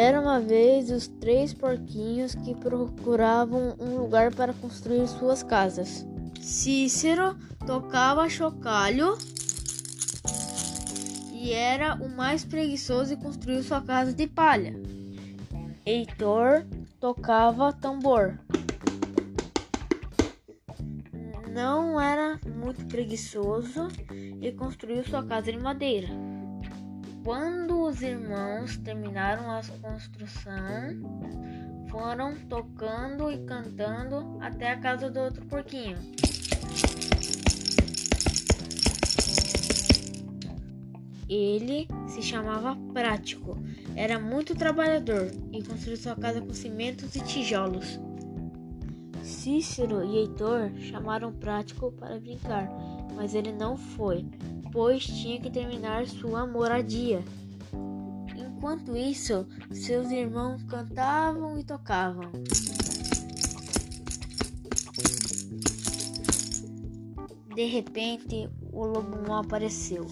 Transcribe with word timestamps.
Era 0.00 0.20
uma 0.20 0.38
vez 0.38 0.92
os 0.92 1.08
três 1.08 1.52
porquinhos 1.52 2.32
que 2.32 2.54
procuravam 2.54 3.74
um 3.80 3.96
lugar 3.96 4.32
para 4.32 4.52
construir 4.52 5.08
suas 5.08 5.42
casas. 5.42 6.06
Cícero 6.40 7.36
tocava 7.66 8.28
chocalho 8.28 9.18
e 11.32 11.52
era 11.52 11.96
o 11.96 12.08
mais 12.08 12.44
preguiçoso 12.44 13.14
e 13.14 13.16
construiu 13.16 13.60
sua 13.64 13.82
casa 13.82 14.12
de 14.12 14.28
palha. 14.28 14.72
Heitor 15.84 16.64
tocava 17.00 17.72
tambor. 17.72 18.38
Não 21.52 22.00
era 22.00 22.38
muito 22.46 22.86
preguiçoso 22.86 23.88
e 24.40 24.52
construiu 24.52 25.02
sua 25.02 25.24
casa 25.24 25.50
de 25.50 25.58
madeira. 25.58 26.27
Quando 27.28 27.82
os 27.82 28.00
irmãos 28.00 28.78
terminaram 28.78 29.50
a 29.50 29.60
construção, 29.82 30.98
foram 31.90 32.34
tocando 32.48 33.30
e 33.30 33.44
cantando 33.44 34.38
até 34.40 34.70
a 34.70 34.78
casa 34.78 35.10
do 35.10 35.20
outro 35.20 35.44
porquinho. 35.44 35.98
Ele 41.28 41.86
se 42.06 42.22
chamava 42.22 42.74
Prático, 42.94 43.58
era 43.94 44.18
muito 44.18 44.54
trabalhador 44.54 45.30
e 45.52 45.62
construiu 45.62 45.98
sua 45.98 46.16
casa 46.16 46.40
com 46.40 46.54
cimentos 46.54 47.14
e 47.14 47.20
tijolos. 47.20 48.00
Cícero 49.28 50.02
e 50.02 50.16
Heitor 50.16 50.72
chamaram 50.78 51.30
Prático 51.30 51.92
para 51.92 52.18
brincar, 52.18 52.66
mas 53.14 53.34
ele 53.34 53.52
não 53.52 53.76
foi, 53.76 54.24
pois 54.72 55.04
tinha 55.04 55.38
que 55.38 55.50
terminar 55.50 56.06
sua 56.06 56.46
moradia. 56.46 57.22
Enquanto 58.34 58.96
isso, 58.96 59.46
seus 59.70 60.10
irmãos 60.10 60.62
cantavam 60.62 61.58
e 61.58 61.62
tocavam. 61.62 62.32
De 67.54 67.64
repente, 67.66 68.48
o 68.72 68.86
lobo 68.86 69.28
mau 69.28 69.42
apareceu 69.42 70.06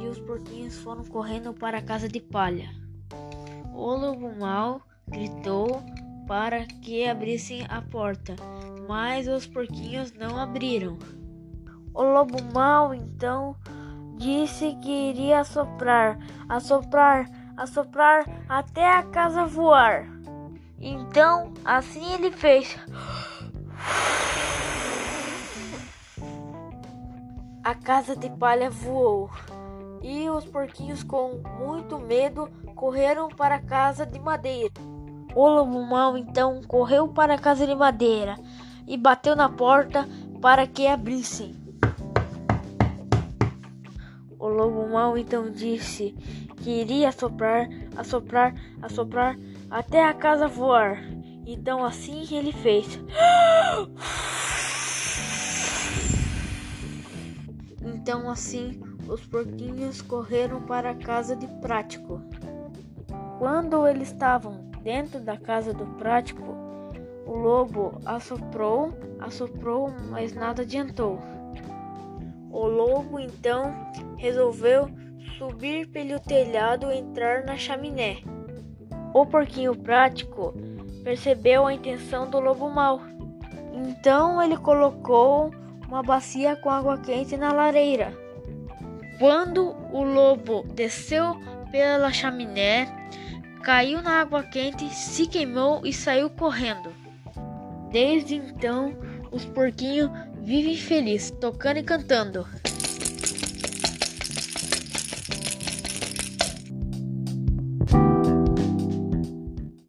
e 0.00 0.08
os 0.08 0.18
porquinhos 0.20 0.74
foram 0.76 1.04
correndo 1.04 1.52
para 1.52 1.78
a 1.78 1.82
casa 1.82 2.08
de 2.08 2.20
palha. 2.20 2.70
O 3.74 3.94
lobo 3.94 4.34
mau 4.38 4.80
gritou 5.06 5.82
para 6.26 6.66
que 6.66 7.08
abrissem 7.08 7.64
a 7.68 7.80
porta, 7.80 8.34
mas 8.88 9.28
os 9.28 9.46
porquinhos 9.46 10.12
não 10.12 10.36
abriram. 10.36 10.98
O 11.94 12.02
lobo 12.02 12.42
mau 12.52 12.92
então 12.92 13.56
disse 14.16 14.76
que 14.82 15.10
iria 15.10 15.40
assoprar, 15.40 16.18
assoprar, 16.48 17.30
assoprar 17.56 18.24
até 18.48 18.86
a 18.86 19.02
casa 19.02 19.46
voar. 19.46 20.06
Então, 20.78 21.54
assim 21.64 22.12
ele 22.12 22.30
fez. 22.30 22.76
A 27.64 27.74
casa 27.74 28.14
de 28.14 28.30
palha 28.30 28.70
voou 28.70 29.30
e 30.02 30.28
os 30.30 30.44
porquinhos, 30.44 31.02
com 31.02 31.42
muito 31.58 31.98
medo, 31.98 32.48
correram 32.74 33.28
para 33.28 33.56
a 33.56 33.62
casa 33.62 34.06
de 34.06 34.20
madeira. 34.20 34.72
O 35.36 35.46
lobo 35.48 35.82
mau 35.82 36.16
então 36.16 36.62
correu 36.62 37.08
para 37.08 37.34
a 37.34 37.38
casa 37.38 37.66
de 37.66 37.74
madeira 37.74 38.38
e 38.88 38.96
bateu 38.96 39.36
na 39.36 39.50
porta 39.50 40.08
para 40.40 40.66
que 40.66 40.86
abrissem. 40.86 41.54
O 44.38 44.48
lobo 44.48 44.88
mau 44.88 45.18
então 45.18 45.50
disse 45.50 46.12
que 46.62 46.80
iria 46.80 47.10
assoprar, 47.10 47.68
assoprar, 47.94 48.54
assoprar 48.80 49.36
até 49.70 50.06
a 50.06 50.14
casa 50.14 50.48
voar. 50.48 51.02
Então 51.46 51.84
assim 51.84 52.26
ele 52.34 52.52
fez. 52.52 52.98
Então 57.82 58.30
assim 58.30 58.80
os 59.06 59.26
porquinhos 59.26 60.00
correram 60.00 60.62
para 60.62 60.92
a 60.92 60.94
casa 60.94 61.36
de 61.36 61.46
Prático. 61.60 62.22
Quando 63.38 63.86
eles 63.86 64.10
estavam 64.10 64.65
dentro 64.86 65.18
da 65.18 65.36
casa 65.36 65.74
do 65.74 65.84
Prático, 65.98 66.54
o 67.26 67.32
lobo 67.32 68.00
assoprou, 68.06 68.92
assoprou, 69.18 69.92
mas 70.10 70.32
nada 70.32 70.62
adiantou. 70.62 71.18
O 72.52 72.68
lobo 72.68 73.18
então 73.18 73.74
resolveu 74.16 74.88
subir 75.36 75.88
pelo 75.88 76.20
telhado 76.20 76.92
e 76.92 76.98
entrar 76.98 77.44
na 77.44 77.56
chaminé. 77.56 78.18
O 79.12 79.26
porquinho 79.26 79.74
prático 79.74 80.54
percebeu 81.02 81.66
a 81.66 81.74
intenção 81.74 82.30
do 82.30 82.38
lobo 82.38 82.70
mau. 82.70 83.00
Então 83.74 84.40
ele 84.40 84.56
colocou 84.56 85.50
uma 85.88 86.00
bacia 86.00 86.54
com 86.54 86.70
água 86.70 86.96
quente 86.98 87.36
na 87.36 87.52
lareira. 87.52 88.16
Quando 89.18 89.74
o 89.92 90.04
lobo 90.04 90.62
desceu 90.74 91.36
pela 91.72 92.12
chaminé, 92.12 92.86
caiu 93.66 94.00
na 94.00 94.20
água 94.20 94.44
quente, 94.44 94.88
se 94.94 95.26
queimou 95.26 95.84
e 95.84 95.92
saiu 95.92 96.30
correndo. 96.30 96.94
Desde 97.90 98.36
então, 98.36 98.96
os 99.32 99.44
porquinhos 99.44 100.08
vivem 100.40 100.76
felizes, 100.76 101.32
tocando 101.32 101.78
e 101.78 101.82
cantando. 101.82 102.46